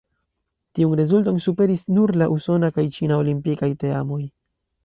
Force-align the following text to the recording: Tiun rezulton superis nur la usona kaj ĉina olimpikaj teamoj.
Tiun 0.77 0.95
rezulton 0.99 1.37
superis 1.47 1.85
nur 1.97 2.13
la 2.23 2.31
usona 2.39 2.73
kaj 2.79 2.89
ĉina 2.97 3.23
olimpikaj 3.25 3.73
teamoj. 3.85 4.23